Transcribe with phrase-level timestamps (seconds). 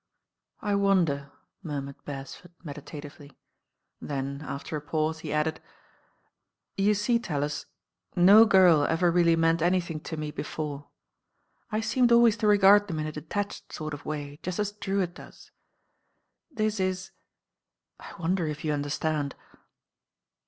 [0.63, 1.31] "I wonder,"
[1.61, 3.37] murmured Beresford meditatively:
[4.01, 5.61] then after a pause he added,
[6.75, 7.65] "You see, TaUis,
[8.15, 10.89] no girl ever reaUy meant anything to me before.
[11.71, 15.13] I •eemed always to regard them In a detached sort of way, just as Drewitt
[15.13, 15.51] does.
[16.51, 17.11] This is
[17.99, 19.35] 1 wonder if you understand?"